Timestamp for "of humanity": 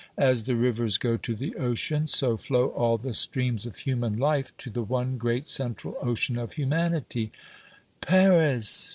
6.39-7.31